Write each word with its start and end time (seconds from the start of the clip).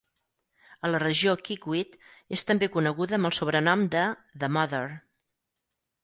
A 0.87 0.89
la 0.91 0.99
regió, 1.01 1.33
Kikwit 1.49 1.91
és 2.37 2.43
també 2.47 2.69
coneguda 2.75 3.15
amb 3.17 3.29
el 3.31 3.35
sobrenom 3.41 3.83
de 3.97 4.05
"The 4.45 4.49
Mother". 4.57 4.81